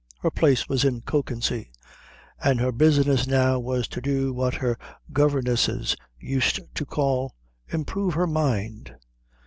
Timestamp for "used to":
6.17-6.85